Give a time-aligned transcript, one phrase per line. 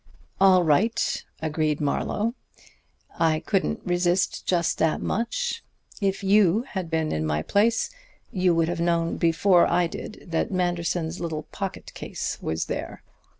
[0.39, 2.33] "All right," agreed Marlowe.
[3.19, 5.63] "I couldn't resist just that much.
[6.01, 7.91] If you had been in my place
[8.31, 13.03] you would have known before I did that Manderson's little pocket case was there.